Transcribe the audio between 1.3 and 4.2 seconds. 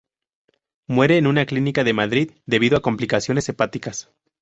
clínica de Madrid debido a complicaciones hepáticas.